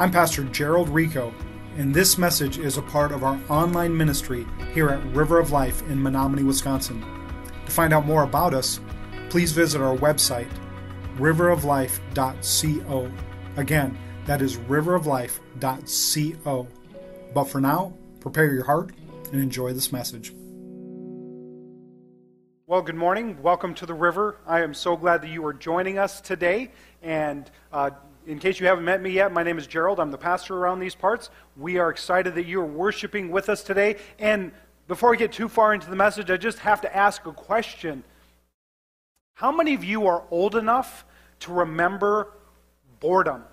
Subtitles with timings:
[0.00, 1.34] I'm Pastor Gerald Rico,
[1.76, 5.82] and this message is a part of our online ministry here at River of Life
[5.90, 7.04] in Menominee, Wisconsin.
[7.66, 8.80] To find out more about us,
[9.28, 10.48] please visit our website,
[11.18, 13.12] riveroflife.co.
[13.58, 16.68] Again, that is riveroflife.co.
[17.34, 18.92] But for now, prepare your heart
[19.32, 20.32] and enjoy this message.
[22.66, 23.36] Well, good morning.
[23.42, 24.38] Welcome to the river.
[24.46, 26.70] I am so glad that you are joining us today.
[27.02, 27.90] And uh,
[28.26, 29.98] in case you haven't met me yet, my name is Gerald.
[29.98, 31.30] I'm the pastor around these parts.
[31.56, 33.96] We are excited that you are worshiping with us today.
[34.18, 34.52] And
[34.88, 38.04] before we get too far into the message, I just have to ask a question.
[39.34, 41.04] How many of you are old enough
[41.40, 42.32] to remember
[43.00, 43.44] boredom?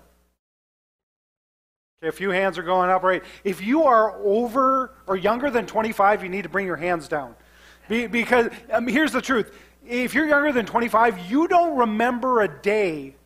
[2.00, 3.24] Okay, a few hands are going up, right?
[3.42, 7.34] If you are over or younger than 25, you need to bring your hands down.
[7.88, 9.50] Be, because um, here's the truth
[9.86, 13.16] if you're younger than 25, you don't remember a day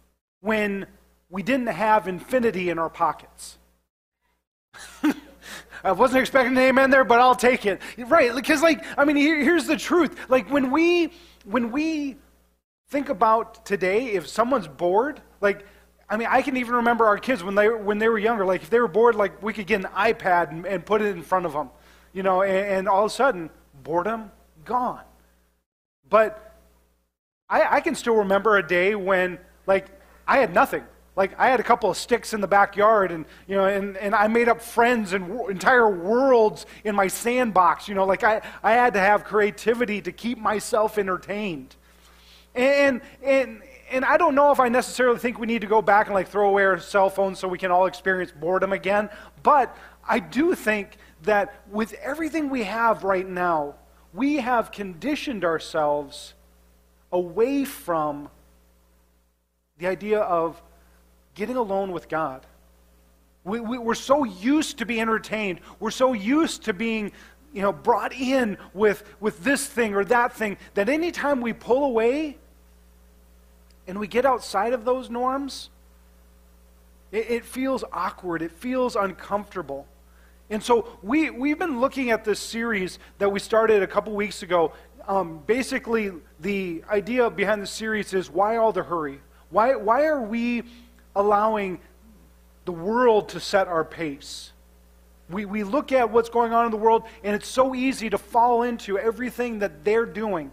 [0.41, 0.87] when
[1.33, 3.59] we didn't have infinity in our pockets.
[5.83, 7.81] I wasn't expecting an amen there, but I'll take it.
[7.97, 10.15] Right, because like, I mean, here, here's the truth.
[10.29, 11.11] Like when we
[11.45, 12.19] when we
[12.91, 15.67] think about today, if someone's bored, like
[16.09, 18.45] I mean, I can even remember our kids when they when they were younger.
[18.45, 21.17] Like if they were bored, like we could get an iPad and, and put it
[21.17, 21.71] in front of them,
[22.13, 23.49] you know, and, and all of a sudden
[23.83, 24.31] boredom
[24.67, 25.01] gone.
[26.11, 26.59] But
[27.49, 29.87] I, I can still remember a day when, like,
[30.29, 30.85] I had nothing.
[31.15, 34.15] Like, I had a couple of sticks in the backyard, and, you know, and, and
[34.15, 37.87] I made up friends and w- entire worlds in my sandbox.
[37.87, 41.77] You know, like, I, I had to have creativity to keep myself entertained.
[42.55, 46.07] And, and, and I don't know if I necessarily think we need to go back
[46.07, 49.11] and, like, throw away our cell phones so we can all experience boredom again,
[49.43, 49.77] but
[50.09, 53.75] I do think that with everything we have right now,
[54.15, 56.35] we have conditioned ourselves
[57.13, 58.31] away from
[59.79, 60.61] the idea of
[61.35, 62.47] getting alone with God.
[63.45, 65.61] We, we, we're so used to being entertained.
[65.81, 67.13] We're so used to being
[67.53, 71.85] you know, brought in with, with this thing or that thing that anytime we pull
[71.85, 72.39] away
[73.87, 75.71] and we get outside of those norms,
[77.11, 78.43] it, it feels awkward.
[78.43, 79.87] It feels uncomfortable.
[80.51, 84.43] And so we, we've been looking at this series that we started a couple weeks
[84.43, 84.73] ago.
[85.09, 89.21] Um, basically, the idea behind the series is why all the hurry?
[89.51, 90.63] Why, why are we
[91.15, 91.81] allowing
[92.65, 94.53] the world to set our pace?
[95.31, 98.19] We, we look at what's going on in the world, and it's so easy to
[98.19, 100.51] fall into everything that they're doing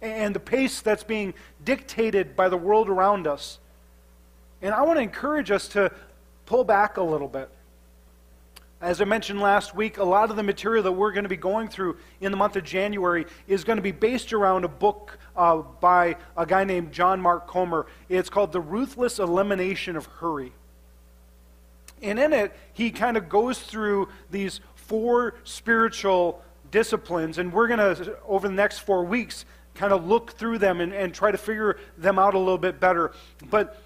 [0.00, 3.58] and the pace that's being dictated by the world around us.
[4.62, 5.92] And I want to encourage us to
[6.46, 7.48] pull back a little bit.
[8.80, 11.36] As I mentioned last week, a lot of the material that we're going to be
[11.36, 15.18] going through in the month of January is going to be based around a book
[15.38, 17.86] uh, by a guy named John Mark Comer.
[18.08, 20.52] It's called The Ruthless Elimination of Hurry.
[22.02, 27.78] And in it, he kind of goes through these four spiritual disciplines, and we're going
[27.78, 29.44] to, over the next four weeks,
[29.74, 32.80] kind of look through them and, and try to figure them out a little bit
[32.80, 33.12] better.
[33.48, 33.80] But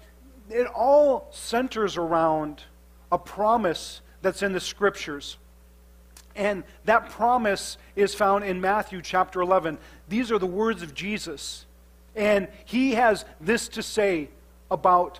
[0.49, 2.63] it all centers around
[3.11, 5.37] a promise that's in the scriptures.
[6.35, 9.77] And that promise is found in Matthew chapter 11.
[10.09, 11.65] These are the words of Jesus.
[12.15, 14.29] And he has this to say
[14.71, 15.19] about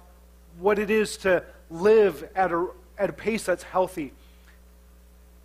[0.59, 4.13] what it is to live at a, at a pace that's healthy.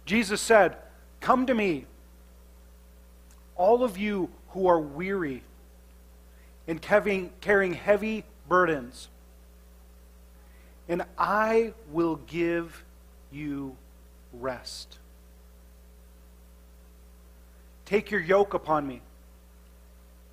[0.04, 0.76] Jesus said,
[1.20, 1.84] Come to me,
[3.56, 5.42] all of you who are weary
[6.66, 9.08] and carrying heavy burdens,
[10.88, 12.84] and I will give
[13.30, 13.76] you
[14.32, 14.98] rest.
[17.88, 19.00] Take your yoke upon me.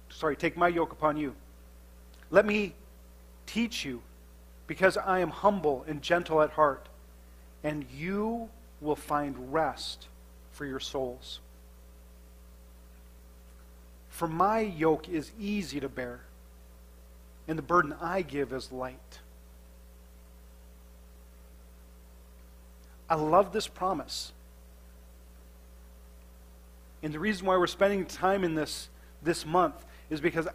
[0.09, 1.33] Sorry, take my yoke upon you.
[2.29, 2.73] Let me
[3.45, 4.01] teach you,
[4.67, 6.89] because I am humble and gentle at heart,
[7.63, 8.49] and you
[8.81, 10.09] will find rest
[10.51, 11.39] for your souls.
[14.09, 16.19] For my yoke is easy to bear,
[17.47, 19.19] and the burden I give is light.
[23.09, 24.33] I love this promise.
[27.05, 28.89] And the reason why we're spending time in this
[29.21, 29.75] this month
[30.09, 30.47] is because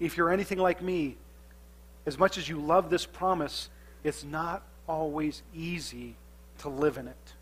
[0.00, 1.18] if you're anything like me,
[2.06, 3.68] as much as you love this promise,
[4.02, 6.16] it's not always easy
[6.60, 7.34] to live in it.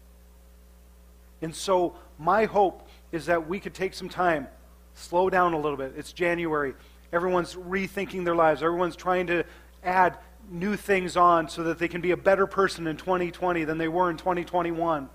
[1.41, 4.49] And so, my hope is that we could take some time,
[4.95, 5.93] slow down a little bit.
[5.97, 6.75] It's January.
[7.13, 9.45] Everyone's rethinking their lives, everyone's trying to
[9.85, 10.19] add
[10.51, 13.87] new things on so that they can be a better person in 2020 than they
[13.87, 15.09] were in 2021.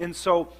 [0.00, 0.54] And so,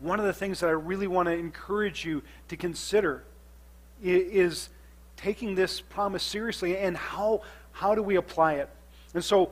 [0.00, 3.22] one of the things that I really want to encourage you to consider
[4.02, 4.70] is
[5.16, 7.42] taking this promise seriously and how,
[7.72, 8.70] how do we apply it?
[9.14, 9.50] And so,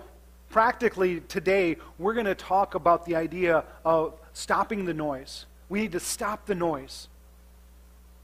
[0.49, 5.45] practically today, we're going to talk about the idea of stopping the noise.
[5.69, 7.09] We need to stop the noise.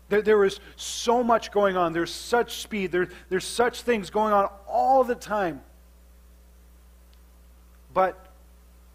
[0.09, 1.93] There, there is so much going on.
[1.93, 2.93] There's such speed.
[2.93, 5.61] There, there's such things going on all the time.
[7.93, 8.27] But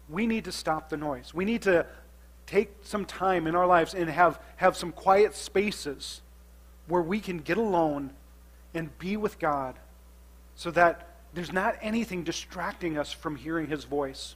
[0.08, 1.32] we need to stop the noise.
[1.32, 1.86] We need to
[2.50, 6.20] take some time in our lives and have, have some quiet spaces
[6.88, 8.10] where we can get alone
[8.74, 9.76] and be with God
[10.56, 14.34] so that there's not anything distracting us from hearing His voice.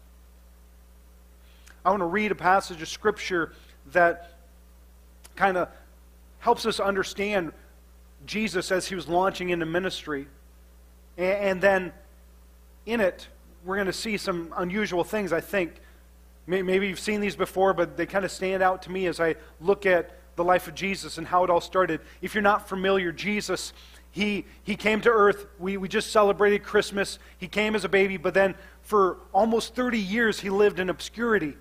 [1.84, 3.52] I want to read a passage of Scripture
[3.92, 4.38] that
[5.34, 5.68] kind of
[6.38, 7.52] helps us understand
[8.26, 10.28] Jesus as he was launching into ministry.
[11.18, 11.92] And then
[12.86, 13.26] in it,
[13.64, 15.74] we're going to see some unusual things, I think.
[16.46, 19.36] Maybe you've seen these before, but they kind of stand out to me as I
[19.60, 22.00] look at the life of Jesus and how it all started.
[22.20, 23.72] If you're not familiar, Jesus,
[24.10, 25.46] he, he came to earth.
[25.58, 27.18] We, we just celebrated Christmas.
[27.38, 31.56] He came as a baby, but then for almost 30 years, he lived in obscurity.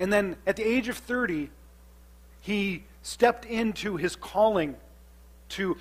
[0.00, 1.50] And then at the age of 30,
[2.40, 4.76] he stepped into his calling
[5.50, 5.76] to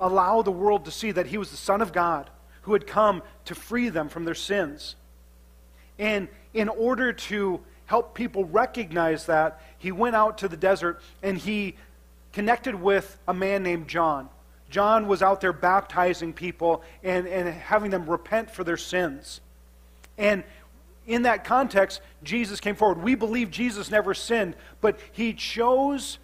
[0.00, 2.30] allow the world to see that he was the Son of God
[2.62, 4.96] who had come to free them from their sins.
[5.98, 11.36] And in order to help people recognize that, he went out to the desert and
[11.36, 11.76] he
[12.32, 14.28] connected with a man named John.
[14.70, 19.42] John was out there baptizing people and, and having them repent for their sins.
[20.16, 20.44] And
[21.06, 23.02] in that context, Jesus came forward.
[23.02, 26.18] We believe Jesus never sinned, but he chose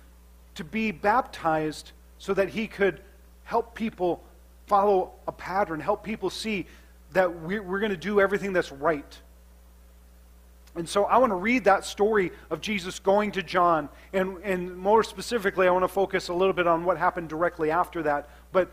[0.55, 3.01] to be baptized so that he could
[3.45, 4.23] help people
[4.67, 6.67] follow a pattern, help people see
[7.13, 9.19] that we're, we're going to do everything that's right.
[10.77, 13.89] And so I want to read that story of Jesus going to John.
[14.13, 17.71] And, and more specifically, I want to focus a little bit on what happened directly
[17.71, 18.29] after that.
[18.53, 18.71] But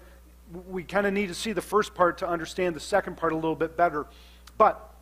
[0.67, 3.35] we kind of need to see the first part to understand the second part a
[3.35, 4.05] little bit better.
[4.57, 4.93] But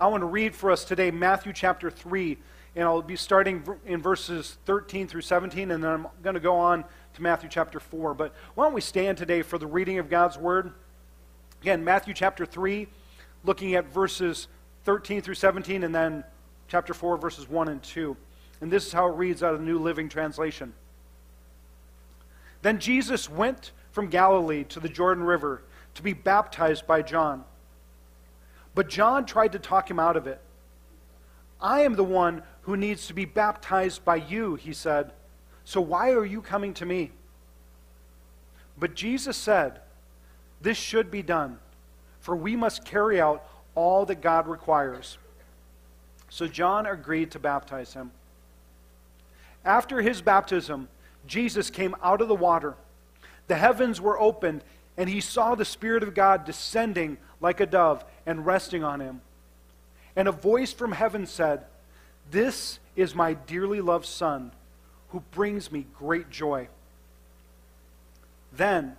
[0.00, 2.36] I want to read for us today Matthew chapter 3,
[2.74, 6.56] and I'll be starting in verses 13 through 17, and then I'm going to go
[6.56, 6.84] on
[7.14, 8.14] to Matthew chapter 4.
[8.14, 10.72] But why don't we stand today for the reading of God's word?
[11.60, 12.88] Again, Matthew chapter 3,
[13.44, 14.48] looking at verses
[14.84, 16.24] 13 through 17, and then
[16.68, 18.16] chapter 4, verses 1 and 2.
[18.60, 20.72] And this is how it reads out of the New Living Translation.
[22.62, 25.62] Then Jesus went from Galilee to the Jordan River
[25.94, 27.44] to be baptized by John.
[28.74, 30.40] But John tried to talk him out of it.
[31.60, 35.12] I am the one who needs to be baptized by you, he said.
[35.64, 37.10] So why are you coming to me?
[38.78, 39.80] But Jesus said,
[40.60, 41.58] This should be done,
[42.20, 45.18] for we must carry out all that God requires.
[46.28, 48.10] So John agreed to baptize him.
[49.64, 50.88] After his baptism,
[51.26, 52.74] Jesus came out of the water.
[53.48, 54.64] The heavens were opened,
[54.96, 59.20] and he saw the Spirit of God descending like a dove and resting on him.
[60.16, 61.64] And a voice from heaven said,
[62.30, 64.52] This is my dearly loved Son,
[65.10, 66.68] who brings me great joy.
[68.52, 68.96] Then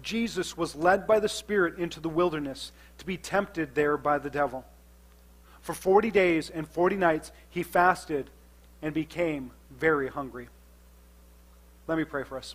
[0.00, 4.30] Jesus was led by the Spirit into the wilderness to be tempted there by the
[4.30, 4.64] devil.
[5.60, 8.30] For 40 days and 40 nights he fasted
[8.80, 10.48] and became very hungry.
[11.86, 12.54] Let me pray for us.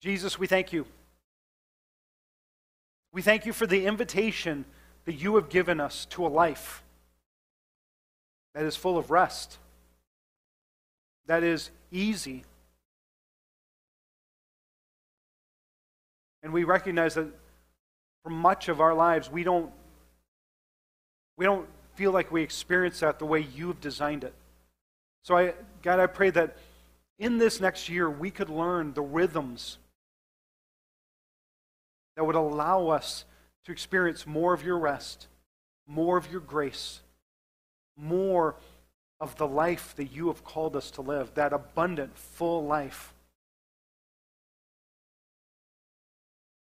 [0.00, 0.86] Jesus, we thank you
[3.12, 4.64] we thank you for the invitation
[5.04, 6.82] that you have given us to a life
[8.54, 9.58] that is full of rest,
[11.26, 12.44] that is easy.
[16.42, 17.28] And we recognize that
[18.22, 19.70] for much of our lives, we don't,
[21.36, 24.34] we don't feel like we experience that the way you've designed it.
[25.22, 26.56] So, I, God, I pray that
[27.18, 29.78] in this next year, we could learn the rhythms
[32.16, 33.24] that would allow us
[33.64, 35.28] to experience more of your rest,
[35.86, 37.00] more of your grace,
[37.96, 38.56] more
[39.20, 43.11] of the life that you have called us to live, that abundant, full life.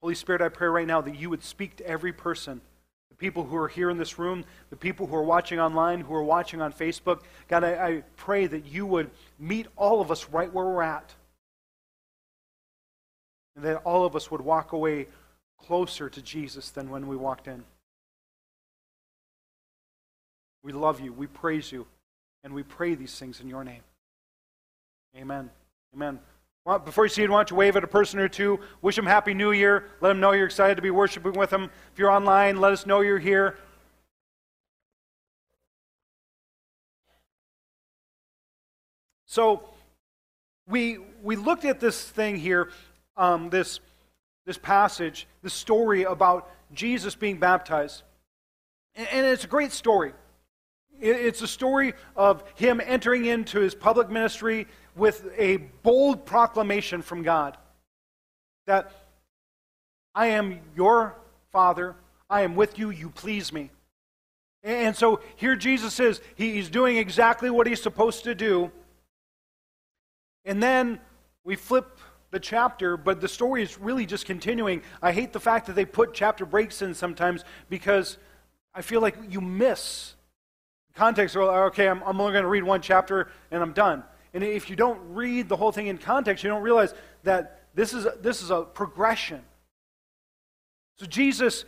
[0.07, 2.61] Holy Spirit, I pray right now that you would speak to every person,
[3.09, 6.13] the people who are here in this room, the people who are watching online, who
[6.13, 7.23] are watching on Facebook.
[7.49, 11.13] God, I, I pray that you would meet all of us right where we're at.
[13.57, 15.07] And that all of us would walk away
[15.57, 17.65] closer to Jesus than when we walked in.
[20.63, 21.85] We love you, we praise you,
[22.45, 23.81] and we pray these things in your name.
[25.17, 25.49] Amen.
[25.93, 26.19] Amen.
[26.83, 28.59] Before you see it, why don't you wave at a person or two?
[28.81, 29.85] Wish them Happy New Year.
[30.01, 31.69] Let them know you're excited to be worshiping with them.
[31.93, 33.57] If you're online, let us know you're here.
[39.25, 39.63] So,
[40.67, 42.71] we, we looked at this thing here,
[43.15, 43.79] um, this
[44.47, 48.01] this passage, this story about Jesus being baptized.
[48.95, 50.13] And it's a great story.
[50.99, 57.23] It's a story of him entering into his public ministry with a bold proclamation from
[57.23, 57.57] God
[58.65, 58.91] that
[60.13, 61.15] I am your
[61.51, 61.95] Father,
[62.29, 63.71] I am with you, you please me.
[64.63, 68.71] And so here Jesus is, he's doing exactly what he's supposed to do.
[70.43, 70.99] And then
[71.43, 71.99] we flip
[72.31, 74.81] the chapter, but the story is really just continuing.
[75.01, 78.17] I hate the fact that they put chapter breaks in sometimes because
[78.73, 80.15] I feel like you miss
[80.97, 81.35] context.
[81.37, 84.03] Okay, I'm, I'm only going to read one chapter and I'm done.
[84.33, 87.93] And if you don't read the whole thing in context, you don't realize that this
[87.93, 89.41] is this is a progression.
[90.99, 91.65] So Jesus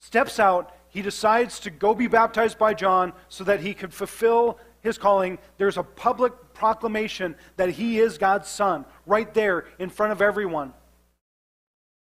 [0.00, 0.74] steps out.
[0.88, 5.38] He decides to go be baptized by John so that he could fulfill his calling.
[5.56, 10.72] There's a public proclamation that he is God's son right there in front of everyone.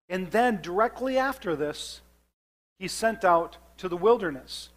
[0.07, 2.01] And then, directly after this,
[2.79, 4.70] he's sent out to the wilderness.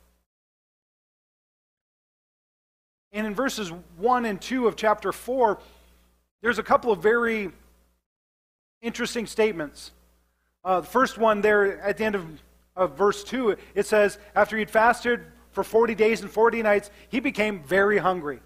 [3.14, 5.58] And in verses 1 and 2 of chapter 4,
[6.42, 7.52] there's a couple of very
[8.82, 9.92] interesting statements.
[10.64, 12.26] Uh, the first one there at the end of,
[12.74, 15.20] of verse 2, it says, After he'd fasted
[15.52, 18.40] for 40 days and 40 nights, he became very hungry.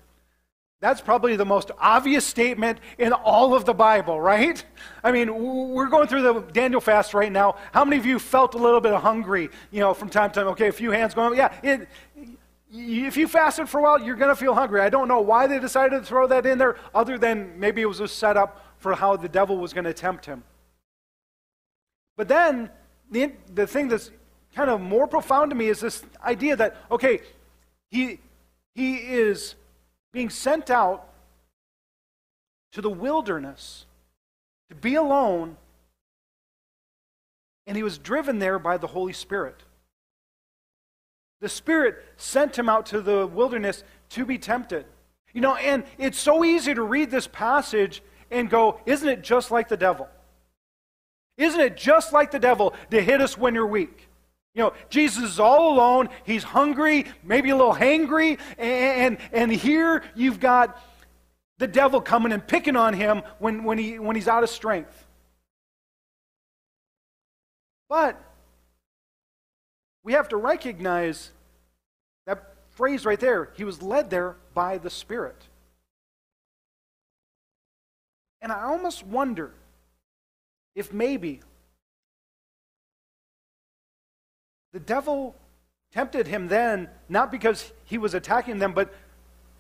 [0.80, 4.64] That's probably the most obvious statement in all of the Bible, right?
[5.02, 5.34] I mean,
[5.75, 7.56] we're going through the Daniel fast right now.
[7.72, 10.46] How many of you felt a little bit hungry, you know, from time to time?
[10.48, 11.52] Okay, a few hands going, yeah.
[11.64, 11.88] It,
[12.70, 14.80] if you fasted for a while, you're going to feel hungry.
[14.80, 17.87] I don't know why they decided to throw that in there, other than maybe it
[17.87, 20.44] was a setup for how the devil was going to tempt him.
[22.16, 22.70] But then,
[23.10, 24.10] the, the thing that's
[24.54, 27.20] kind of more profound to me is this idea that, okay,
[27.90, 28.18] he,
[28.75, 29.54] he is
[30.12, 31.08] being sent out
[32.72, 33.87] to the wilderness
[34.68, 35.56] to be alone,
[37.66, 39.62] and he was driven there by the Holy Spirit.
[41.40, 44.87] The Spirit sent him out to the wilderness to be tempted.
[45.33, 49.50] You know, and it's so easy to read this passage and go, isn't it just
[49.50, 50.09] like the devil?
[51.37, 54.09] Isn't it just like the devil to hit us when you're weak?
[54.54, 56.09] You know, Jesus is all alone.
[56.25, 58.40] He's hungry, maybe a little hangry.
[58.59, 60.83] And, and here you've got
[61.59, 65.07] the devil coming and picking on him when, when, he, when he's out of strength.
[67.88, 68.21] But
[70.08, 71.32] we have to recognize
[72.24, 73.50] that phrase right there.
[73.58, 75.36] He was led there by the Spirit.
[78.40, 79.52] And I almost wonder
[80.74, 81.42] if maybe
[84.72, 85.34] The devil
[85.92, 88.94] tempted him then, not because he was attacking them, but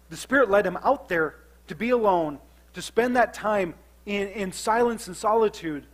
[0.08, 1.34] the Spirit led him out there
[1.66, 2.38] to be alone,
[2.72, 3.74] to spend that time
[4.06, 5.84] in, in silence and solitude,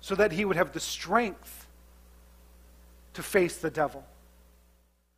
[0.00, 1.61] so that he would have the strength
[3.14, 4.04] to face the devil.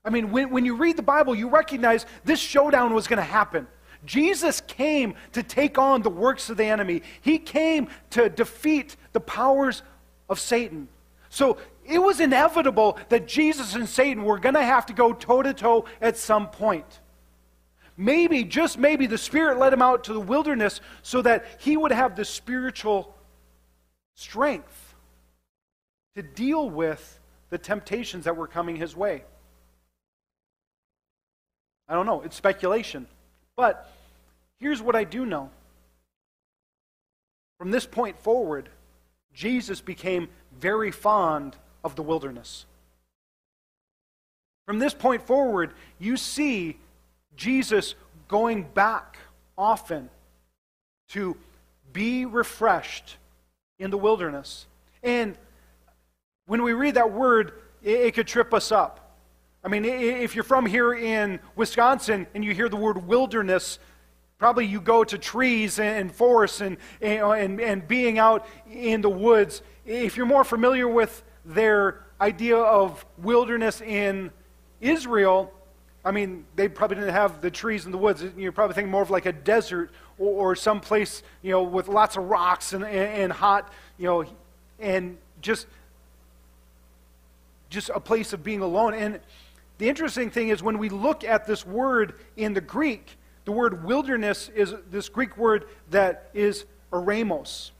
[0.05, 3.23] I mean, when, when you read the Bible, you recognize this showdown was going to
[3.23, 3.67] happen.
[4.05, 9.21] Jesus came to take on the works of the enemy, he came to defeat the
[9.21, 9.83] powers
[10.29, 10.89] of Satan.
[11.31, 15.43] So it was inevitable that Jesus and Satan were going to have to go toe
[15.43, 17.01] to toe at some point.
[17.97, 21.93] Maybe, just maybe, the Spirit led him out to the wilderness so that he would
[21.93, 23.15] have the spiritual
[24.15, 24.95] strength
[26.17, 27.21] to deal with
[27.55, 29.23] the temptations that were coming his way.
[31.89, 33.07] I don't know, it's speculation.
[33.55, 33.89] But
[34.59, 35.51] here's what I do know.
[37.57, 38.71] From this point forward,
[39.33, 42.67] Jesus became very fond of the wilderness.
[44.67, 46.77] From this point forward, you see
[47.37, 47.95] Jesus
[48.27, 49.17] going back
[49.57, 50.11] often
[51.11, 51.37] to
[51.93, 53.17] be refreshed
[53.79, 54.67] in the wilderness.
[55.05, 55.39] And
[56.47, 59.19] when we read that word, it, could trip us up.
[59.63, 63.79] I mean, if you're from here in Wisconsin and you hear the word wilderness,
[64.39, 69.63] probably you go to trees and forests and, and, and being out in the woods.
[69.87, 74.31] If you're more familiar with their idea of wilderness in
[74.81, 75.53] Israel,
[76.05, 78.23] I mean, they probably didn't have the trees in the woods.
[78.37, 81.89] You're probably thinking more of like a desert or, or some place, you know, with
[81.89, 84.25] lots of rocks and, and, and hot, you know,
[84.79, 85.67] and just,
[87.75, 88.95] just a place of being alone.
[88.95, 89.21] And
[89.79, 93.85] the interesting thing is when we look at this word in the Greek, the word
[93.85, 97.73] wilderness is this Greek word that is eremos.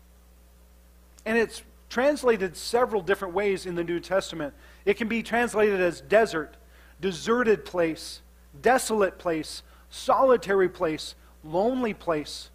[1.25, 4.53] And it's translated several different ways in the New Testament.
[4.85, 6.57] It can be translated as desert,
[7.01, 8.21] deserted place,
[8.61, 12.51] desolate place, solitary place, lonely place,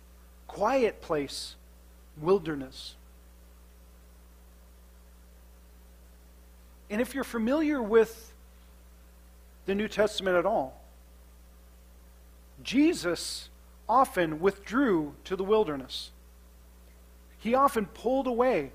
[0.47, 1.55] quiet place,
[2.17, 2.95] wilderness.
[6.89, 8.33] And if you're familiar with
[9.65, 10.81] the New Testament at all,
[12.63, 13.49] Jesus
[13.87, 16.11] often withdrew to the wilderness.
[17.39, 18.71] He often pulled away.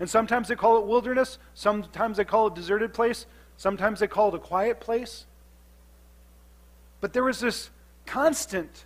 [0.00, 4.28] And sometimes they call it wilderness, sometimes they call it deserted place, sometimes they call
[4.28, 5.24] it a quiet place.
[7.00, 7.70] But there was this
[8.06, 8.84] constant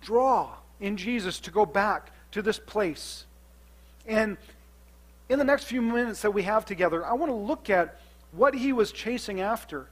[0.00, 3.26] draw in Jesus to go back to this place.
[4.06, 4.36] And
[5.28, 8.00] in the next few minutes that we have together, I want to look at
[8.32, 9.88] what he was chasing after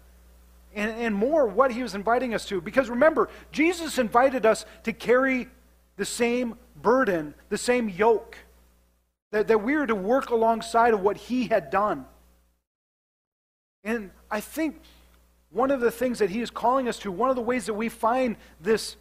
[0.75, 2.61] and, and more what he was inviting us to.
[2.61, 5.49] Because remember, Jesus invited us to carry
[5.97, 8.37] the same burden, the same yoke,
[9.31, 12.05] that, that we are to work alongside of what he had done.
[13.85, 14.81] And I think
[15.51, 17.75] one of the things that he is calling us to, one of the ways that
[17.75, 18.97] we find this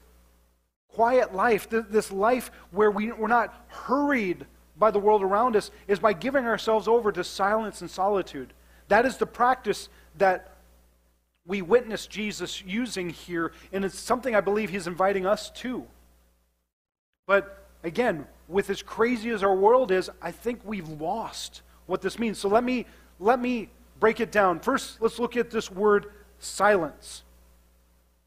[0.90, 4.46] quiet life, this life where we, we're not hurried
[4.78, 8.54] by the world around us, is by giving ourselves over to silence and solitude.
[8.88, 10.52] That is the practice that
[11.46, 15.86] we witness Jesus using here, and it's something I believe he's inviting us to.
[17.28, 22.20] But again, with as crazy as our world is, I think we've lost what this
[22.20, 22.38] means.
[22.40, 22.86] So let me
[23.20, 24.60] let me break it down.
[24.60, 26.08] First, let's look at this word
[26.40, 27.24] silence.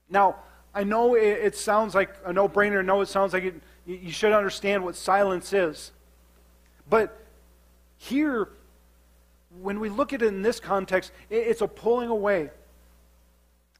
[0.08, 0.36] Now,
[0.74, 2.84] I know it, it sounds like a no-brainer.
[2.84, 5.92] Know it sounds like it, you should understand what silence is.
[6.90, 7.16] But
[7.96, 8.48] here,
[9.60, 12.50] when we look at it in this context, it's a pulling away.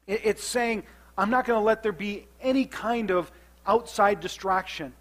[0.07, 0.83] It's saying,
[1.17, 3.31] I'm not going to let there be any kind of
[3.65, 4.93] outside distraction.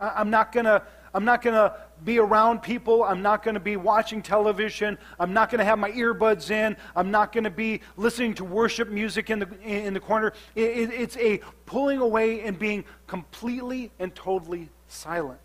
[0.00, 0.82] I'm not going to.
[1.14, 3.02] I'm not going to be around people.
[3.02, 4.98] I'm not going to be watching television.
[5.18, 6.76] I'm not going to have my earbuds in.
[6.94, 10.34] I'm not going to be listening to worship music in the, in the corner.
[10.54, 15.40] It, it, it's a pulling away and being completely and totally silent.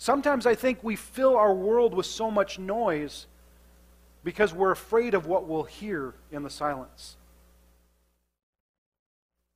[0.00, 3.26] Sometimes I think we fill our world with so much noise
[4.24, 7.18] because we're afraid of what we'll hear in the silence.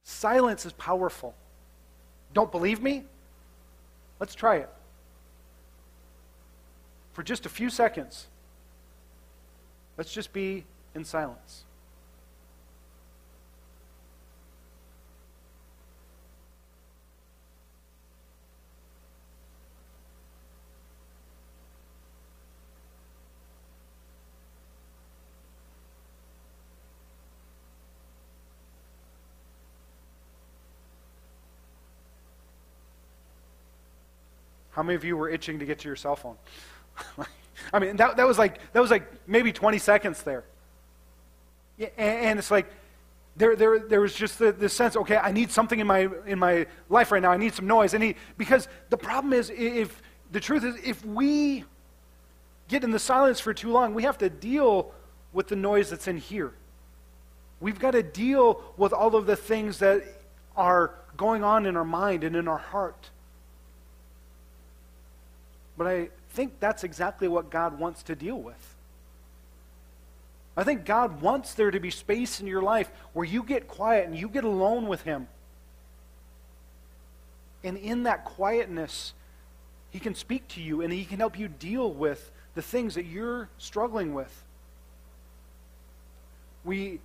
[0.03, 1.35] Silence is powerful.
[2.35, 3.05] Don't believe me?
[4.21, 4.69] Let's try it.
[7.15, 8.27] For just a few seconds,
[9.97, 11.65] let's just be in silence.
[34.85, 36.37] Many of you were itching to get to your cell phone?
[37.73, 40.45] I mean, that, that was like that was like maybe 20 seconds there.
[41.77, 42.67] Yeah, and, and, it's like
[43.37, 46.39] there, there, there was just the, the sense, okay, I need something in my in
[46.39, 47.33] my life right now.
[47.33, 47.95] I need some noise.
[47.95, 51.65] I need because the problem is if the truth is if we
[52.69, 54.93] get in the silence for too long, we have to deal
[55.33, 56.53] with the noise that's in here.
[57.61, 60.03] We've got to deal with all of the things that
[60.57, 63.11] are going on in our mind and in our heart.
[65.77, 68.75] But I think that's exactly what God wants to deal with.
[70.57, 74.07] I think God wants there to be space in your life where you get quiet
[74.07, 75.27] and you get alone with Him.
[77.65, 79.15] And in that quietness,
[79.91, 83.05] He can speak to you and He can help you deal with the things that
[83.05, 84.45] you're struggling with.
[86.65, 87.01] We,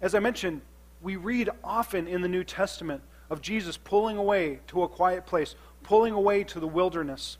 [0.00, 0.60] as I mentioned,
[1.02, 5.56] we read often in the New Testament of Jesus pulling away to a quiet place,
[5.82, 7.38] pulling away to the wilderness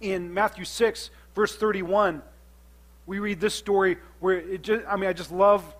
[0.00, 2.22] in Matthew 6, verse 31,
[3.06, 5.76] we read this story where it just, I mean, I just love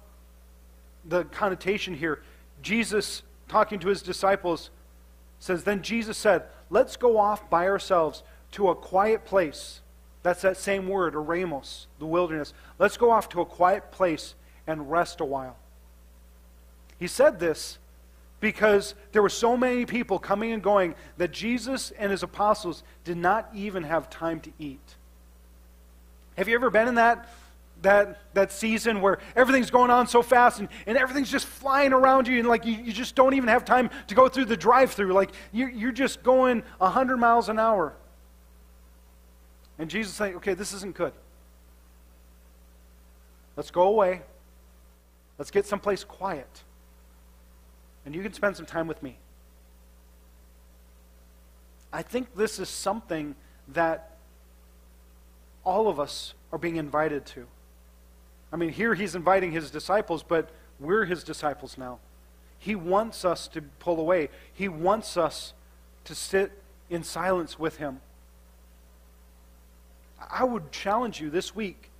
[1.04, 2.22] the connotation here.
[2.62, 4.70] Jesus, talking to his disciples,
[5.38, 8.22] says, Then Jesus said, Let's go off by ourselves
[8.52, 9.80] to a quiet place.
[10.22, 12.54] That's that same word, eremos, the wilderness.
[12.78, 14.34] Let's go off to a quiet place
[14.66, 15.56] and rest a while.
[16.98, 17.78] He said this
[18.44, 23.16] because there were so many people coming and going that Jesus and his apostles did
[23.16, 24.96] not even have time to eat.
[26.36, 27.26] Have you ever been in that,
[27.80, 32.28] that, that season where everything's going on so fast and, and everything's just flying around
[32.28, 34.92] you and like you, you just don't even have time to go through the drive
[34.92, 35.14] through?
[35.14, 37.94] Like you're, you're just going 100 miles an hour.
[39.78, 41.14] And Jesus is saying, okay, this isn't good.
[43.56, 44.20] Let's go away.
[45.38, 46.63] Let's get someplace quiet
[48.04, 49.16] and you can spend some time with me.
[51.92, 53.34] I think this is something
[53.68, 54.16] that
[55.64, 57.46] all of us are being invited to.
[58.52, 61.98] I mean, here he's inviting his disciples, but we're his disciples now.
[62.58, 65.54] He wants us to pull away, he wants us
[66.04, 66.52] to sit
[66.90, 68.00] in silence with him.
[70.30, 71.90] I would challenge you this week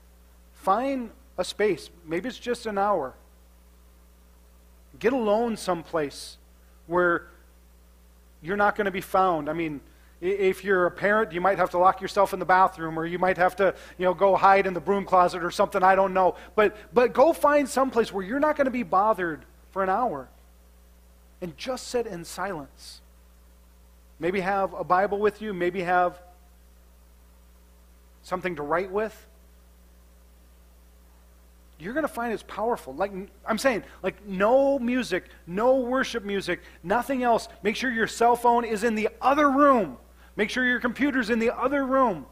[0.64, 1.90] find a space.
[2.06, 3.14] Maybe it's just an hour.
[5.04, 6.38] Get alone someplace
[6.86, 7.26] where
[8.40, 9.50] you're not going to be found.
[9.50, 9.82] I mean,
[10.22, 13.18] if you're a parent, you might have to lock yourself in the bathroom or you
[13.18, 16.14] might have to, you know, go hide in the broom closet or something, I don't
[16.14, 16.36] know.
[16.54, 20.26] But but go find someplace where you're not going to be bothered for an hour.
[21.42, 23.02] And just sit in silence.
[24.18, 26.18] Maybe have a Bible with you, maybe have
[28.22, 29.26] something to write with.
[31.78, 32.94] You're going to find it's powerful.
[32.94, 33.12] Like
[33.46, 37.48] I'm saying, like no music, no worship music, nothing else.
[37.62, 39.96] Make sure your cell phone is in the other room.
[40.36, 42.26] Make sure your computer's in the other room.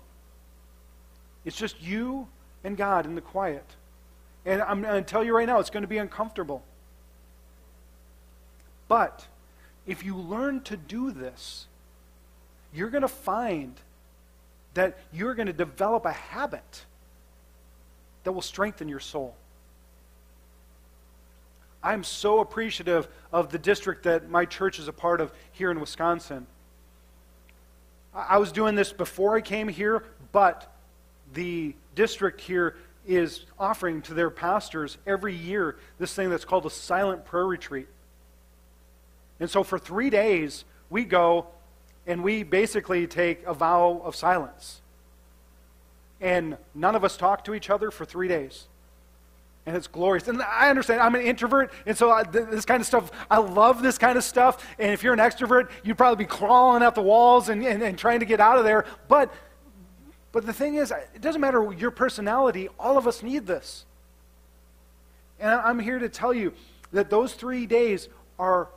[1.45, 2.29] It's just you
[2.65, 3.65] and God in the quiet.
[4.45, 6.63] And I'm going to tell you right now, it's going to be uncomfortable.
[8.89, 9.27] But
[9.87, 11.67] if you learn to do this,
[12.73, 13.75] you're going to find
[14.75, 16.85] that you're going to develop a habit
[18.25, 19.35] that will strengthen your soul.
[21.83, 25.81] I'm so appreciative of the district that my church is a part of here in
[25.81, 26.47] Wisconsin.
[28.15, 30.73] I was doing this before I came here, but
[31.33, 36.71] the district here is offering to their pastors every year this thing that's called a
[36.71, 37.89] silent prayer retreat.
[39.41, 41.47] And so for three days, we go
[42.07, 44.82] and we basically take a vow of silence.
[46.23, 48.69] And none of us talk to each other for three days
[49.67, 50.29] and it's glorious.
[50.29, 53.83] And I understand, I'm an introvert, and so I, this kind of stuff, I love
[53.83, 54.67] this kind of stuff.
[54.79, 57.97] And if you're an extrovert, you'd probably be crawling out the walls and, and, and
[57.97, 58.85] trying to get out of there.
[59.09, 59.33] But,
[60.33, 63.85] but the thing is, it doesn't matter your personality, all of us need this.
[65.39, 66.53] And I'm here to tell you
[66.93, 68.09] that those three days
[68.39, 68.69] are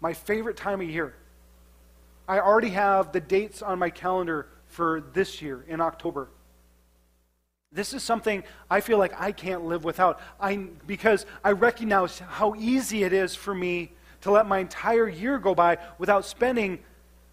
[0.00, 1.14] my favorite time of year.
[2.28, 6.28] I already have the dates on my calendar for this year in October.
[7.74, 10.20] This is something I feel like I can't live without.
[10.40, 10.56] I,
[10.86, 15.54] because I recognize how easy it is for me to let my entire year go
[15.54, 16.78] by without spending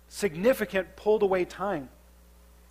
[0.07, 1.89] significant pulled away time.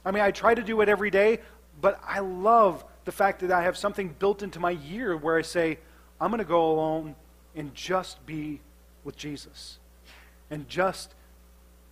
[0.04, 1.38] I mean, I try to do it every day,
[1.80, 5.42] but I love the fact that I have something built into my year where I
[5.42, 5.78] say,
[6.20, 7.14] I'm going to go alone
[7.54, 8.60] and just be
[9.04, 9.78] with Jesus
[10.50, 11.14] and just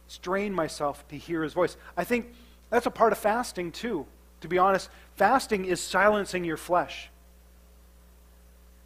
[0.09, 1.77] strain myself to hear his voice.
[1.97, 2.35] I think
[2.69, 4.07] that's a part of fasting, too.
[4.41, 7.11] To be honest, fasting is silencing your flesh.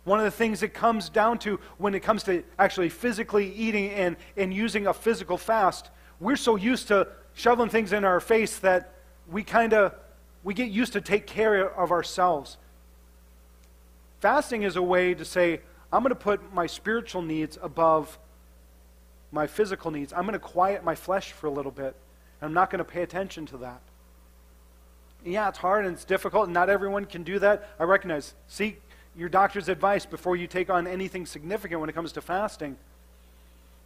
[0.05, 3.91] One of the things it comes down to when it comes to actually physically eating
[3.91, 8.59] and, and using a physical fast, we're so used to shoveling things in our face
[8.59, 8.95] that
[9.31, 9.95] we kind of
[10.43, 12.57] we get used to take care of ourselves.
[14.21, 15.61] Fasting is a way to say,
[15.93, 18.19] I'm going to put my spiritual needs above
[19.31, 20.13] my physical needs.
[20.13, 21.95] I'm going to quiet my flesh for a little bit.
[22.41, 23.81] And I'm not going to pay attention to that
[25.25, 27.69] yeah, it's hard and it's difficult, and not everyone can do that.
[27.79, 28.35] I recognize.
[28.49, 28.81] Seek
[29.17, 32.77] your doctor's advice before you take on anything significant when it comes to fasting.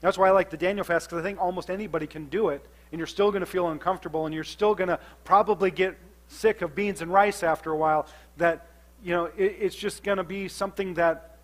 [0.00, 2.64] That's why I like the Daniel fast, because I think almost anybody can do it,
[2.92, 5.96] and you're still going to feel uncomfortable, and you're still going to probably get
[6.28, 8.06] sick of beans and rice after a while.
[8.36, 8.66] That,
[9.02, 11.38] you know, it, it's just going to be something that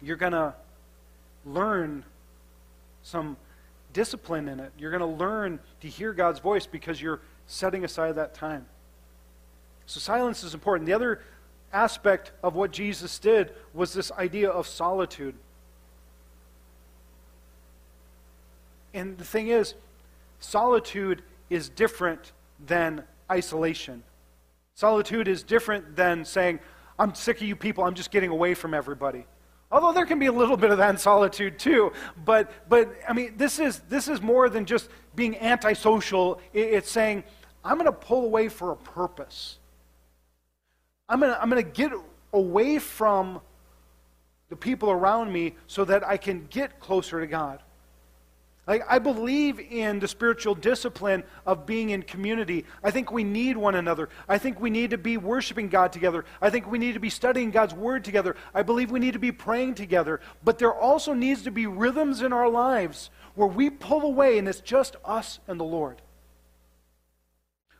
[0.00, 0.54] you're going to
[1.44, 2.04] learn
[3.02, 3.36] some
[3.92, 4.72] discipline in it.
[4.78, 8.66] You're going to learn to hear God's voice because you're setting aside that time.
[9.86, 10.86] So silence is important.
[10.86, 11.20] The other
[11.72, 15.34] aspect of what Jesus did was this idea of solitude.
[18.94, 19.74] And the thing is,
[20.40, 22.32] solitude is different
[22.66, 24.02] than isolation.
[24.74, 26.60] Solitude is different than saying,
[26.98, 29.24] I'm sick of you people, I'm just getting away from everybody.
[29.70, 31.92] Although there can be a little bit of that in solitude too,
[32.26, 36.40] but but I mean this is this is more than just being antisocial.
[36.52, 37.24] It's saying,
[37.64, 39.58] I'm going to pull away for a purpose.
[41.12, 41.92] I'm going to I'm going to get
[42.32, 43.42] away from
[44.48, 47.62] the people around me so that I can get closer to God.
[48.66, 52.64] Like, I believe in the spiritual discipline of being in community.
[52.82, 54.08] I think we need one another.
[54.26, 56.24] I think we need to be worshiping God together.
[56.40, 58.34] I think we need to be studying God's Word together.
[58.54, 60.20] I believe we need to be praying together.
[60.42, 64.48] But there also needs to be rhythms in our lives where we pull away and
[64.48, 66.00] it's just us and the Lord.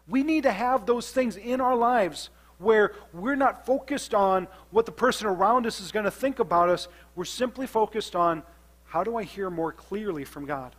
[0.07, 2.29] We need to have those things in our lives
[2.63, 6.69] where we're not focused on what the person around us is going to think about
[6.69, 6.89] us.
[7.15, 8.43] We're simply focused on
[8.87, 10.75] how do I hear more clearly from God?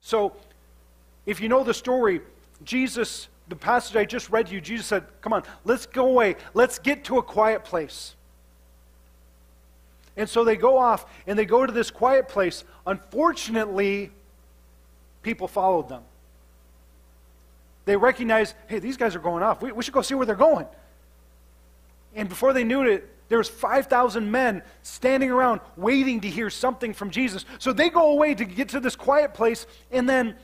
[0.00, 0.34] So,
[1.26, 2.20] if you know the story,
[2.64, 6.36] Jesus, the passage I just read to you, Jesus said, Come on, let's go away.
[6.54, 8.14] Let's get to a quiet place.
[10.16, 12.64] And so they go off and they go to this quiet place.
[12.86, 14.10] Unfortunately,
[15.22, 16.02] people followed them.
[17.86, 19.62] They recognize, hey, these guys are going off.
[19.62, 20.66] We, we should go see where they're going.
[22.14, 26.92] And before they knew it, there was 5,000 men standing around waiting to hear something
[26.92, 27.44] from Jesus.
[27.58, 30.36] So they go away to get to this quiet place, and then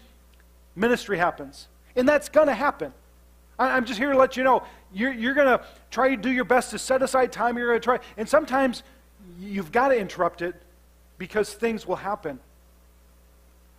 [0.75, 1.69] ministry happens.
[1.95, 2.93] And that's going to happen.
[3.59, 6.31] I, am just here to let you know you're, you're going to try to do
[6.31, 7.57] your best to set aside time.
[7.57, 7.99] You're going to try.
[8.17, 8.83] And sometimes
[9.39, 10.55] you've got to interrupt it
[11.19, 12.41] because things will happen.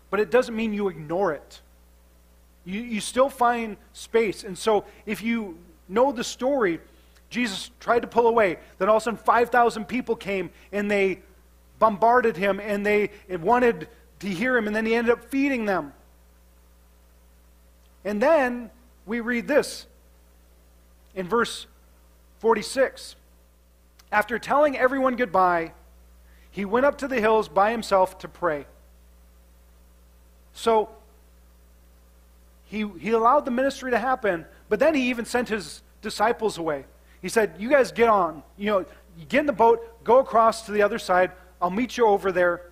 [0.10, 1.62] But it doesn't mean you ignore it.
[2.66, 4.44] You, you still find space.
[4.44, 5.58] And so if you
[5.90, 6.80] know the story,
[7.30, 8.58] Jesus tried to pull away.
[8.78, 11.20] Then all of a sudden, 5,000 people came and they
[11.80, 13.88] bombarded him and they wanted
[14.20, 15.94] to hear him, and then he ended up feeding them.
[18.06, 18.72] And then
[19.06, 19.86] we read this
[21.14, 21.68] in verse
[22.40, 23.16] 46.
[24.12, 25.74] After telling everyone goodbye,
[26.52, 28.66] he went up to the hills by himself to pray.
[30.54, 30.90] So
[32.74, 36.86] he, he allowed the ministry to happen, but then he even sent his disciples away.
[37.22, 38.42] He said, You guys get on.
[38.58, 38.86] You know,
[39.30, 41.34] get in the boat, go across to the other side.
[41.62, 42.64] I'll meet you over there.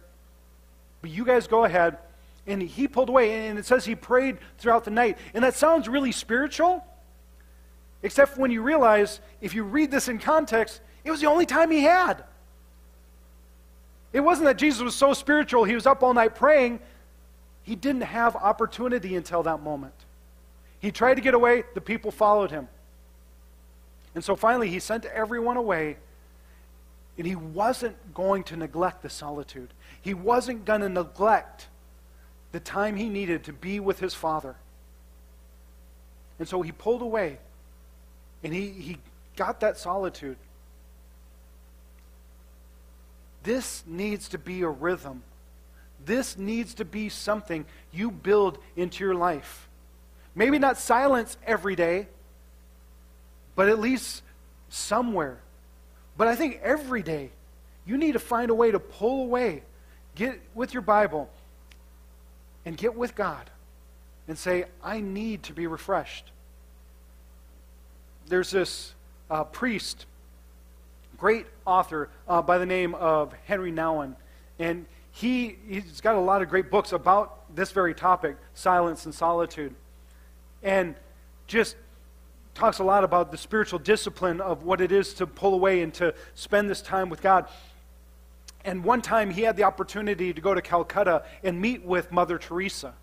[1.01, 1.99] But you guys go ahead.
[2.47, 5.19] And he pulled away, and it says he prayed throughout the night.
[5.35, 6.83] And that sounds really spiritual,
[8.01, 11.69] except when you realize, if you read this in context, it was the only time
[11.69, 12.23] he had.
[14.13, 16.79] It wasn't that Jesus was so spiritual, he was up all night praying.
[17.63, 19.93] He didn't have opportunity until that moment.
[20.79, 22.67] He tried to get away, the people followed him.
[24.15, 25.97] And so finally, he sent everyone away,
[27.17, 29.69] and he wasn't going to neglect the solitude.
[30.01, 31.67] He wasn't going to neglect
[32.51, 34.55] the time he needed to be with his father.
[36.39, 37.37] And so he pulled away,
[38.43, 38.97] and he, he
[39.35, 40.37] got that solitude.
[43.43, 45.23] This needs to be a rhythm.
[46.05, 49.67] This needs to be something you build into your life.
[50.33, 52.07] Maybe not silence every day,
[53.55, 54.23] but at least
[54.69, 55.39] somewhere.
[56.17, 57.31] But I think every day
[57.85, 59.63] you need to find a way to pull away,
[60.15, 61.29] get with your Bible,
[62.65, 63.49] and get with God
[64.27, 66.31] and say, I need to be refreshed.
[68.27, 68.93] There's this
[69.29, 70.05] uh, priest
[71.21, 74.15] great author uh, by the name of Henri Nouwen.
[74.57, 79.13] And he, he's got a lot of great books about this very topic, silence and
[79.13, 79.75] solitude.
[80.63, 80.95] And
[81.47, 81.75] just
[82.53, 85.93] talks a lot about the spiritual discipline of what it is to pull away and
[85.95, 87.47] to spend this time with God.
[88.63, 92.37] And one time he had the opportunity to go to Calcutta and meet with Mother
[92.37, 92.93] Teresa.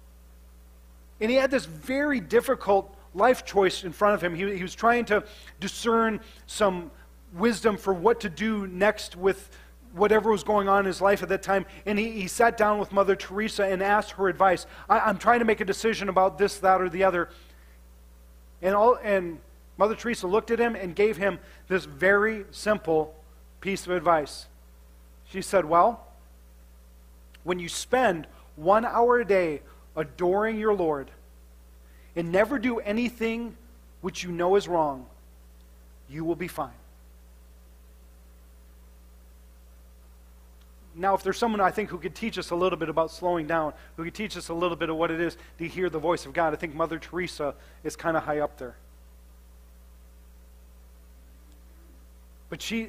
[1.21, 4.35] And he had this very difficult life choice in front of him.
[4.35, 5.25] He, he was trying to
[5.61, 6.91] discern some
[7.35, 9.51] wisdom for what to do next with
[9.93, 11.67] whatever was going on in his life at that time.
[11.87, 14.67] And he, he sat down with Mother Teresa and asked her advice.
[14.89, 17.31] I, am trying to make a decision about this, that, or the other.
[18.63, 19.39] And, all, and
[19.77, 23.15] Mother Teresa looked at him and gave him this very simple
[23.61, 24.47] piece of advice.
[25.31, 26.07] She said, Well,
[27.45, 29.63] when you spend one hour a day
[29.97, 31.11] adoring your Lord
[32.17, 33.57] and never do anything
[34.01, 35.07] which you know is wrong,
[36.09, 36.71] you will be fine.
[40.99, 43.47] Now, if there's someone I think who could teach us a little bit about slowing
[43.47, 45.99] down, who could teach us a little bit of what it is to hear the
[45.99, 48.75] voice of God, I think Mother Teresa is kind of high up there.
[52.51, 52.89] But she,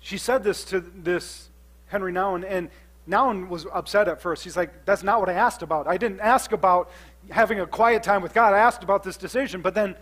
[0.00, 1.50] she said this to this
[1.88, 2.70] Henri Nouwen, and
[3.06, 4.42] Nouwen was upset at first.
[4.44, 5.86] He's like, That's not what I asked about.
[5.86, 6.90] I didn't ask about
[7.30, 8.54] having a quiet time with God.
[8.54, 9.60] I asked about this decision.
[9.60, 9.96] But then,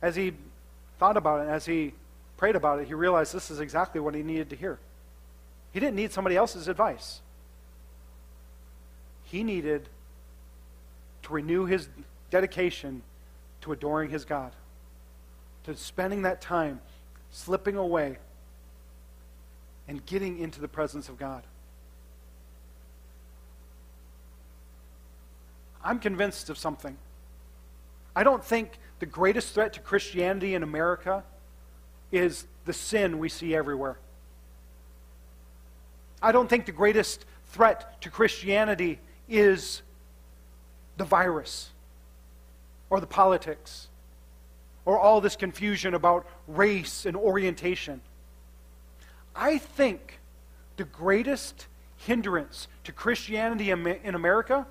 [0.00, 0.32] as he
[0.98, 1.92] thought about it, as he
[2.38, 4.78] prayed about it, he realized this is exactly what he needed to hear.
[5.76, 7.20] He didn't need somebody else's advice.
[9.24, 9.90] He needed
[11.24, 11.90] to renew his
[12.30, 13.02] dedication
[13.60, 14.52] to adoring his God,
[15.64, 16.80] to spending that time
[17.30, 18.16] slipping away
[19.86, 21.42] and getting into the presence of God.
[25.84, 26.96] I'm convinced of something.
[28.14, 31.22] I don't think the greatest threat to Christianity in America
[32.10, 33.98] is the sin we see everywhere.
[36.22, 38.98] I don't think the greatest threat to Christianity
[39.28, 39.82] is
[40.96, 41.70] the virus
[42.90, 43.88] or the politics
[44.84, 48.00] or all this confusion about race and orientation.
[49.34, 50.20] I think
[50.76, 51.66] the greatest
[51.98, 54.66] hindrance to Christianity in America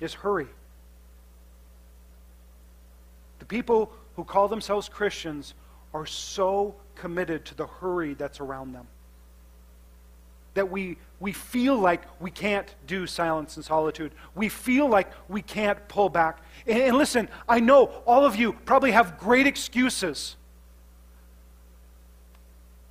[0.00, 0.46] is hurry.
[3.38, 5.54] The people who call themselves Christians
[5.92, 8.86] are so committed to the hurry that's around them.
[10.54, 14.12] That we, we feel like we can't do silence and solitude.
[14.34, 16.42] We feel like we can't pull back.
[16.66, 20.36] And, and listen, I know all of you probably have great excuses.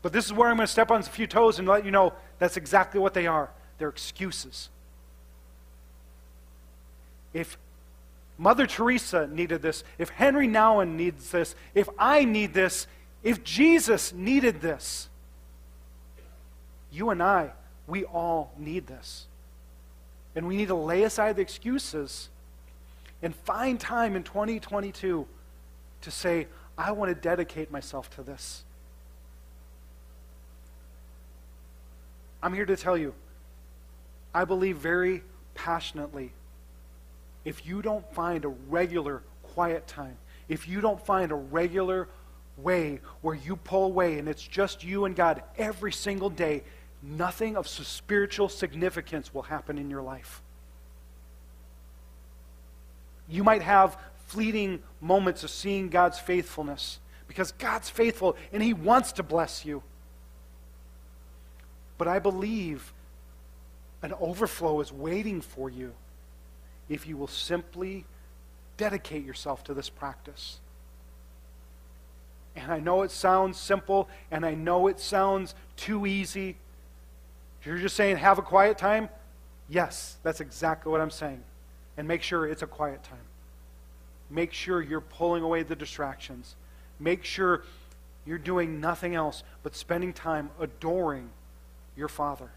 [0.02, 1.91] But this is where I'm going to step on a few toes and let you
[1.91, 3.49] know that's exactly what they are.
[3.78, 4.69] They're excuses.
[7.34, 7.58] If
[8.38, 12.86] Mother Teresa needed this, if Henri Nouwen needs this, if I need this,
[13.23, 15.08] if Jesus needed this,
[16.93, 17.51] you and I,
[17.88, 19.25] we all need this.
[20.36, 22.29] And we need to lay aside the excuses
[23.21, 25.27] and find time in 2022
[26.01, 28.63] to say, I want to dedicate myself to this.
[32.41, 33.13] I'm here to tell you,
[34.34, 35.23] I believe very
[35.56, 36.34] passionately
[37.45, 40.17] if you don't find a regular quiet time,
[40.49, 42.10] if you don't find a regular
[42.58, 46.63] way where you pull away and it's just you and God every single day,
[47.03, 50.41] nothing of spiritual significance will happen in your life.
[53.27, 59.11] You might have fleeting moments of seeing God's faithfulness because God's faithful and He wants
[59.13, 59.83] to bless you.
[61.97, 62.93] But I believe
[64.01, 65.93] an overflow is waiting for you
[66.89, 68.05] if you will simply
[68.77, 70.59] dedicate yourself to this practice.
[72.55, 76.57] And I know it sounds simple, and I know it sounds too easy.
[77.65, 79.10] You're just saying, have a quiet time?
[79.69, 81.43] Yes, that's exactly what I'm saying.
[81.97, 83.17] And make sure it's a quiet time.
[84.30, 86.56] Make sure you're pulling away the distractions.
[86.99, 87.63] Make sure
[88.26, 91.30] you're doing nothing else but spending time adoring
[91.95, 92.49] your Father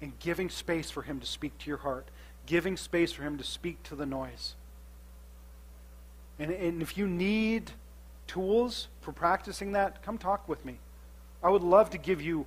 [0.00, 2.08] and giving space for Him to speak to your heart,
[2.46, 4.54] giving space for Him to speak to the noise.
[6.38, 7.72] And, and if you need
[8.26, 10.78] tools for practicing that, come talk with me.
[11.42, 12.46] I would love to give you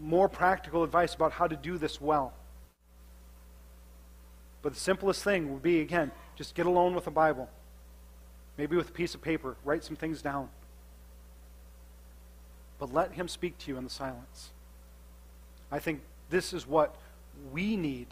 [0.00, 2.32] more practical advice about how to do this well.
[4.62, 7.48] But the simplest thing would be, again, just get alone with a Bible.
[8.56, 10.48] Maybe with a piece of paper, write some things down.
[12.78, 14.50] But let Him speak to you in the silence.
[15.70, 16.96] I think this is what
[17.52, 18.08] we need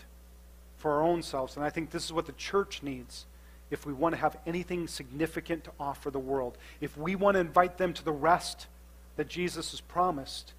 [0.77, 1.57] for our own selves.
[1.57, 3.27] And I think this is what the church needs
[3.71, 6.59] if we want to have anything significant to offer the world.
[6.81, 8.67] If we want to invite them to the rest
[9.17, 10.53] that Jesus has promised,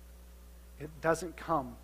[0.80, 1.76] it doesn't come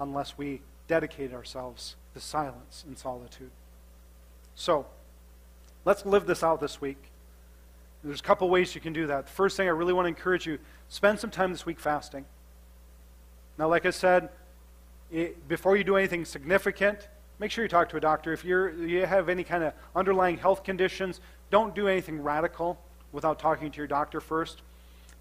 [0.00, 3.50] unless we dedicate ourselves to silence and solitude.
[4.54, 4.86] So,
[5.84, 7.10] let's live this out this week.
[8.02, 9.26] There's a couple ways you can do that.
[9.26, 12.24] The first thing I really want to encourage you spend some time this week fasting.
[13.58, 14.28] Now, like I said,
[15.10, 18.32] it, before you do anything significant, make sure you talk to a doctor.
[18.32, 21.20] If you're, you have any kind of underlying health conditions,
[21.50, 22.78] don't do anything radical
[23.12, 24.62] without talking to your doctor first.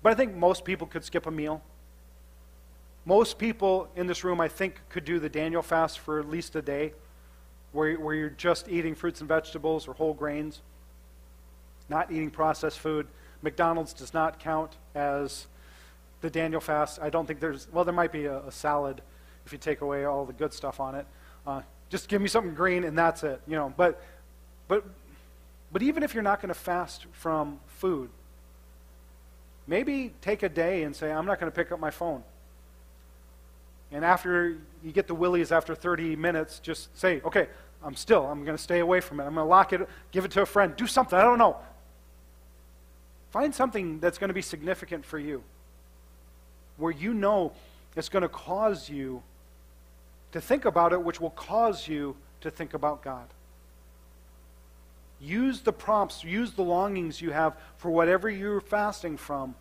[0.03, 1.61] But I think most people could skip a meal.
[3.05, 6.55] Most people in this room, I think, could do the Daniel fast for at least
[6.55, 6.93] a day,
[7.71, 10.61] where, where you're just eating fruits and vegetables or whole grains,
[11.89, 13.07] not eating processed food.
[13.41, 15.47] McDonald's does not count as
[16.21, 16.99] the Daniel fast.
[17.01, 19.01] I don't think there's, well, there might be a, a salad
[19.45, 21.05] if you take away all the good stuff on it.
[21.45, 23.73] Uh, just give me something green and that's it, you know.
[23.75, 24.01] But,
[24.67, 24.85] but,
[25.71, 28.09] but even if you're not going to fast from food,
[29.67, 32.23] maybe take a day and say, I'm not going to pick up my phone.
[33.91, 37.47] And after you get the willies after 30 minutes, just say, okay,
[37.83, 39.23] I'm still, I'm going to stay away from it.
[39.23, 41.17] I'm going to lock it, give it to a friend, do something.
[41.17, 41.57] I don't know.
[43.31, 45.43] Find something that's going to be significant for you,
[46.77, 47.51] where you know
[47.95, 49.21] it's going to cause you
[50.31, 53.27] to think about it, which will cause you to think about God.
[55.23, 59.55] Use the prompts, use the longings you have for whatever you're fasting from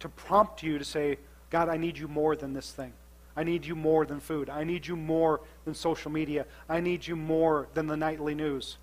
[0.00, 1.18] to prompt you to say,
[1.50, 2.92] God, I need you more than this thing.
[3.36, 4.48] I need you more than food.
[4.50, 6.46] I need you more than social media.
[6.68, 8.76] I need you more than the nightly news.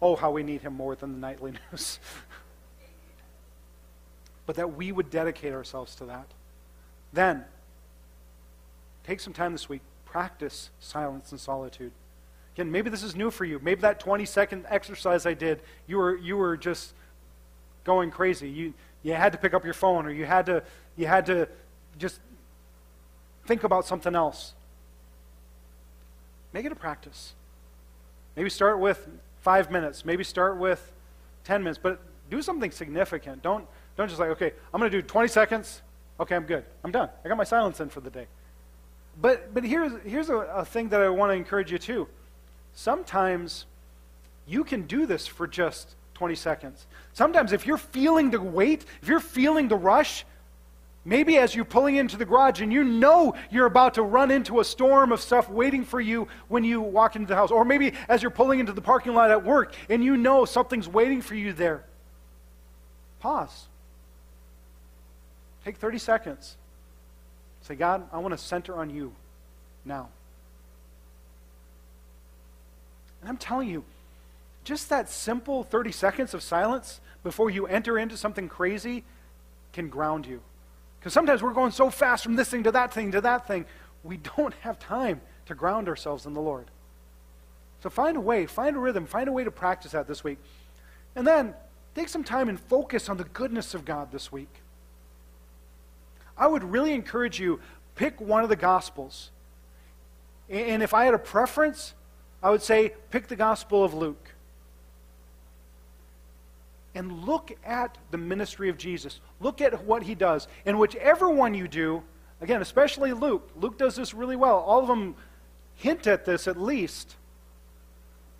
[0.00, 1.98] Oh, how we need him more than the nightly news.
[4.46, 6.26] but that we would dedicate ourselves to that.
[7.12, 7.44] Then,
[9.04, 9.82] Take some time this week.
[10.06, 11.92] Practice silence and solitude.
[12.54, 13.58] Again, maybe this is new for you.
[13.62, 16.94] Maybe that 20 second exercise I did, you were, you were just
[17.82, 18.48] going crazy.
[18.48, 20.62] You, you had to pick up your phone or you had to,
[20.96, 21.48] you had to
[21.98, 22.20] just
[23.46, 24.54] think about something else.
[26.52, 27.34] Make it a practice.
[28.36, 29.08] Maybe start with
[29.40, 30.04] five minutes.
[30.04, 30.92] Maybe start with
[31.42, 32.00] 10 minutes, but
[32.30, 33.42] do something significant.
[33.42, 35.82] Don't, don't just like, okay, I'm going to do 20 seconds.
[36.20, 36.64] Okay, I'm good.
[36.84, 37.10] I'm done.
[37.24, 38.26] I got my silence in for the day.
[39.20, 42.08] But, but here's, here's a, a thing that I want to encourage you to.
[42.74, 43.66] Sometimes
[44.46, 46.86] you can do this for just 20 seconds.
[47.12, 50.24] Sometimes if you're feeling the weight, if you're feeling the rush,
[51.06, 54.60] Maybe as you're pulling into the garage and you know you're about to run into
[54.60, 57.50] a storm of stuff waiting for you when you walk into the house.
[57.50, 60.88] Or maybe as you're pulling into the parking lot at work and you know something's
[60.88, 61.84] waiting for you there.
[63.20, 63.66] Pause.
[65.64, 66.56] Take 30 seconds.
[67.62, 69.12] Say, God, I want to center on you
[69.84, 70.08] now.
[73.24, 73.84] And I'm telling you,
[74.64, 79.02] just that simple 30 seconds of silence before you enter into something crazy
[79.72, 80.42] can ground you.
[81.00, 83.64] Because sometimes we're going so fast from this thing to that thing to that thing,
[84.02, 86.66] we don't have time to ground ourselves in the Lord.
[87.82, 90.36] So find a way, find a rhythm, find a way to practice that this week.
[91.16, 91.54] And then
[91.94, 94.60] take some time and focus on the goodness of God this week.
[96.36, 97.60] I would really encourage you
[97.94, 99.30] pick one of the gospels.
[100.50, 101.94] And if I had a preference,
[102.44, 104.28] I would say pick the gospel of Luke
[106.94, 109.20] and look at the ministry of Jesus.
[109.40, 110.46] Look at what he does.
[110.66, 112.02] And whichever one you do,
[112.42, 114.58] again, especially Luke, Luke does this really well.
[114.58, 115.16] All of them
[115.74, 117.16] hint at this at least.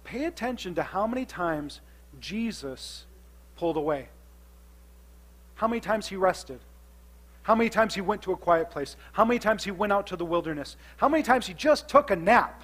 [0.05, 1.81] Pay attention to how many times
[2.21, 3.07] Jesus
[3.57, 4.09] pulled away,
[5.55, 6.61] how many times he rested.
[7.45, 8.97] How many times he went to a quiet place?
[9.13, 10.79] How many times he went out to the wilderness?
[10.97, 12.63] How many times he just took a nap?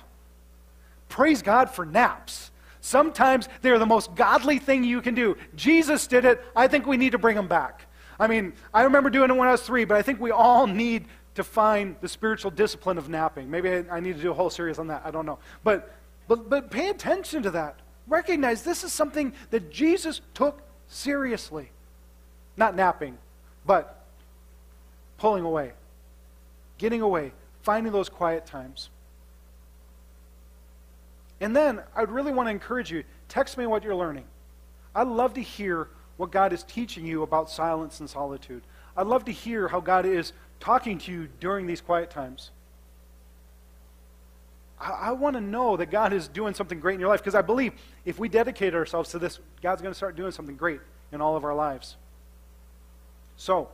[1.11, 2.51] Praise God for naps.
[2.81, 5.37] Sometimes they're the most godly thing you can do.
[5.55, 6.43] Jesus did it.
[6.57, 7.85] I think we need to bring them back.
[8.19, 10.67] I mean, I remember doing it when I was three, but I think we all
[10.67, 11.05] need
[11.35, 13.51] to find the spiritual discipline of napping.
[13.51, 15.03] Maybe I, need to do a whole series on that.
[15.05, 15.39] I don't know.
[15.63, 15.95] But,
[16.27, 17.77] but, but pay attention to that.
[18.07, 21.71] Recognize this is something that Jesus took seriously.
[22.57, 23.19] Not napping,
[23.67, 24.05] but
[25.19, 25.73] pulling away,
[26.79, 27.33] getting away,
[27.63, 28.91] finding those quiet times.
[31.41, 34.25] And then I'd really want to encourage you text me what you're learning.
[34.95, 38.63] I'd love to hear what God is teaching you about silence and solitude.
[38.97, 42.51] I'd love to hear how God is talking to you during these quiet times.
[44.79, 47.35] I, I want to know that God is doing something great in your life because
[47.35, 47.73] I believe
[48.05, 50.81] if we dedicate ourselves to this, God's going to start doing something great
[51.13, 51.97] in all of our lives.
[53.37, 53.71] So,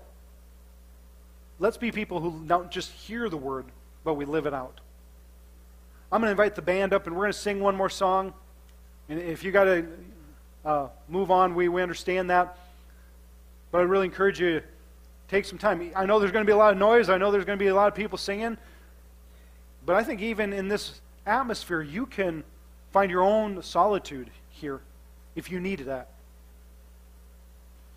[1.59, 3.67] let's be people who don't just hear the word,
[4.05, 4.81] but we live it out.
[6.13, 8.33] I'm going to invite the band up, and we're going to sing one more song.
[9.09, 9.87] And if you got to
[10.65, 12.59] uh, move on, we, we understand that.
[13.73, 14.67] But I really encourage you to
[15.29, 15.91] take some time.
[15.97, 17.09] I know there's going to be a lot of noise.
[17.09, 18.57] I know there's going to be a lot of people singing.
[19.85, 22.45] But I think even in this atmosphere, you can
[22.93, 24.81] find your own solitude here
[25.35, 26.09] if you need that.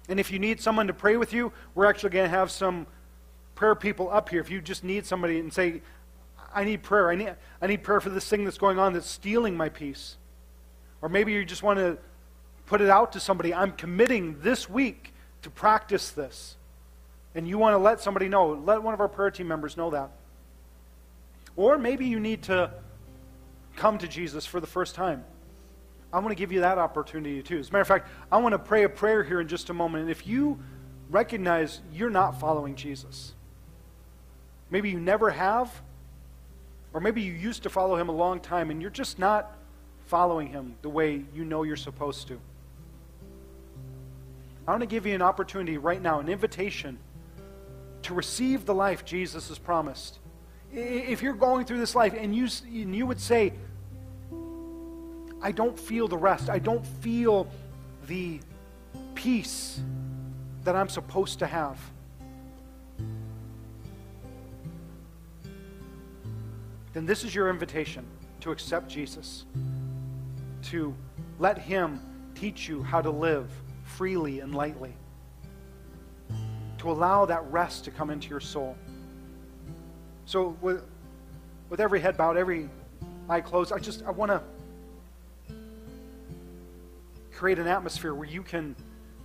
[0.07, 2.87] And if you need someone to pray with you, we're actually going to have some
[3.53, 4.41] prayer people up here.
[4.41, 5.81] If you just need somebody and say,
[6.53, 7.09] I need prayer.
[7.09, 10.17] I need, I need prayer for this thing that's going on that's stealing my peace.
[11.01, 11.97] Or maybe you just want to
[12.65, 13.53] put it out to somebody.
[13.53, 16.55] I'm committing this week to practice this.
[17.35, 18.49] And you want to let somebody know.
[18.49, 20.11] Let one of our prayer team members know that.
[21.55, 22.71] Or maybe you need to
[23.75, 25.23] come to Jesus for the first time.
[26.11, 27.59] I want to give you that opportunity too.
[27.59, 29.73] As a matter of fact, I want to pray a prayer here in just a
[29.73, 30.03] moment.
[30.03, 30.59] And if you
[31.09, 33.33] recognize you're not following Jesus,
[34.69, 35.81] maybe you never have,
[36.93, 39.55] or maybe you used to follow him a long time and you're just not
[40.05, 42.39] following him the way you know you're supposed to.
[44.67, 46.99] I want to give you an opportunity right now, an invitation
[48.03, 50.19] to receive the life Jesus has promised.
[50.71, 53.53] If you're going through this life and you, and you would say,
[55.41, 57.47] I don't feel the rest, I don't feel
[58.07, 58.39] the
[59.15, 59.79] peace
[60.63, 61.79] that I'm supposed to have.
[66.93, 68.05] Then this is your invitation
[68.41, 69.45] to accept Jesus,
[70.63, 70.95] to
[71.37, 72.01] let Him
[72.35, 73.49] teach you how to live
[73.83, 74.93] freely and lightly,
[76.79, 78.75] to allow that rest to come into your soul.
[80.25, 80.83] So, with,
[81.69, 82.69] with every head bowed, every
[83.27, 84.41] eye closed, I just I want to
[87.31, 88.75] create an atmosphere where you can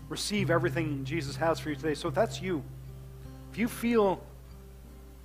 [0.09, 1.95] receive everything Jesus has for you today.
[1.95, 2.63] So, if that's you,
[3.53, 4.23] if you feel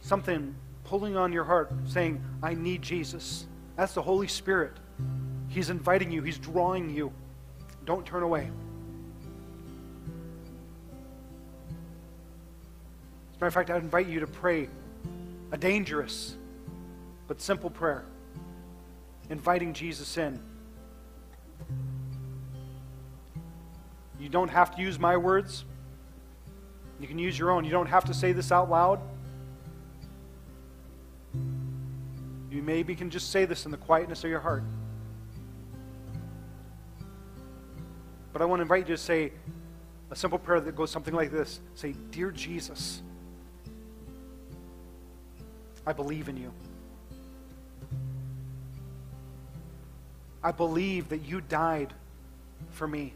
[0.02, 0.56] something
[0.90, 3.46] pulling on your heart, saying, I need Jesus.
[3.76, 4.74] That's the Holy Spirit.
[5.48, 7.14] He's inviting you, He's drawing you.
[7.86, 8.50] Don't turn away.
[13.30, 14.68] As a matter of fact, I'd invite you to pray
[15.52, 16.36] a dangerous
[17.28, 18.04] but simple prayer,
[19.30, 20.40] inviting Jesus in.
[24.20, 25.66] You don't have to use my words.
[27.00, 27.64] You can use your own.
[27.64, 29.00] You don't have to say this out loud.
[32.50, 34.64] You maybe can just say this in the quietness of your heart.
[38.34, 39.32] But I want to invite you to say
[40.12, 43.02] a simple prayer that goes something like this Say, Dear Jesus,
[45.86, 46.52] I believe in you.
[50.44, 51.94] I believe that you died
[52.72, 53.14] for me.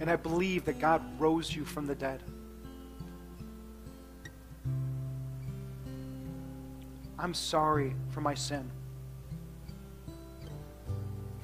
[0.00, 2.22] And I believe that God rose you from the dead.
[7.18, 8.70] I'm sorry for my sin,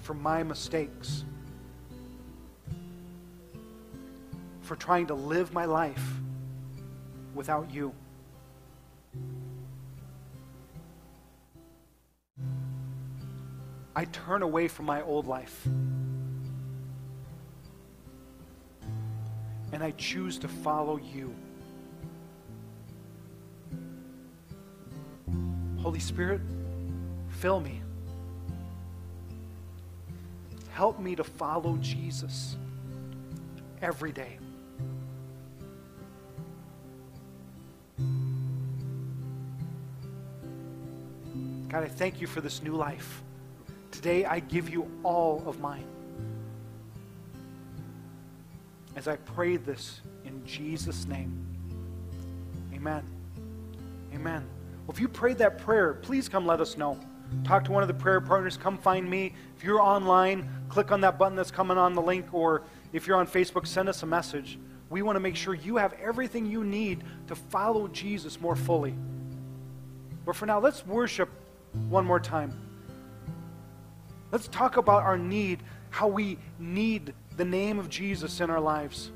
[0.02, 1.24] for my mistakes,
[4.62, 6.14] for trying to live my life
[7.34, 7.92] without you.
[13.96, 15.66] I turn away from my old life.
[19.72, 21.34] And I choose to follow you.
[25.94, 26.40] Holy Spirit,
[27.28, 27.80] fill me.
[30.72, 32.56] Help me to follow Jesus
[33.80, 34.40] every day.
[41.68, 43.22] God, I thank you for this new life.
[43.92, 45.86] Today I give you all of mine.
[48.96, 51.38] As I pray this in Jesus' name.
[52.74, 53.04] Amen.
[54.12, 54.44] Amen.
[54.86, 56.98] Well, if you prayed that prayer, please come let us know.
[57.42, 58.56] Talk to one of the prayer partners.
[58.56, 59.34] Come find me.
[59.56, 62.62] If you're online, click on that button that's coming on the link, or
[62.92, 64.58] if you're on Facebook, send us a message.
[64.90, 68.94] We want to make sure you have everything you need to follow Jesus more fully.
[70.26, 71.30] But for now, let's worship
[71.88, 72.52] one more time.
[74.30, 79.10] Let's talk about our need, how we need the name of Jesus in our lives.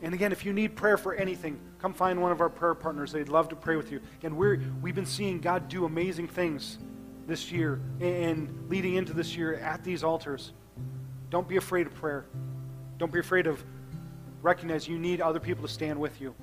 [0.00, 3.10] And again, if you need prayer for anything, come find one of our prayer partners.
[3.10, 4.00] They'd love to pray with you.
[4.22, 6.78] And we're, we've been seeing God do amazing things
[7.26, 10.52] this year and leading into this year at these altars.
[11.28, 12.24] Don't be afraid of prayer.
[12.98, 13.64] Don't be afraid of
[14.42, 16.34] recognize you need other people to stand with you.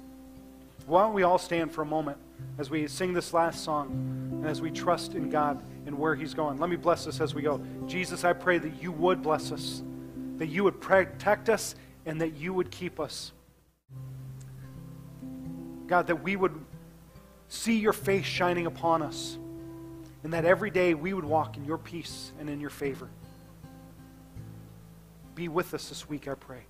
[0.86, 2.18] Why don't we all stand for a moment
[2.58, 3.92] as we sing this last song
[4.34, 6.58] and as we trust in God and where He's going?
[6.58, 7.62] Let me bless us as we go.
[7.88, 9.84] Jesus, I pray that you would bless us,
[10.38, 11.76] that you would protect us,
[12.06, 13.32] and that you would keep us.
[15.90, 16.54] God, that we would
[17.50, 19.38] see your face shining upon us,
[20.24, 23.10] and that every day we would walk in your peace and in your favor.
[25.34, 26.62] Be with us this week, I pray.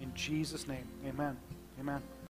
[0.00, 1.36] In Jesus' name, amen.
[1.80, 2.02] Amen.